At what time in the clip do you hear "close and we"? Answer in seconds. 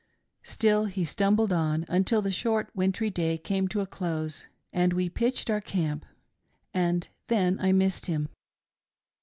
3.85-5.09